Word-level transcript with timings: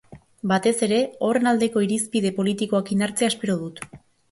Batez 0.51 0.71
ere 0.87 1.01
horren 1.27 1.51
aldeko 1.51 1.85
irizpide 1.89 2.33
politikoak 2.41 2.93
indartzea 2.99 3.31
espero 3.37 3.61
dut. 3.65 3.87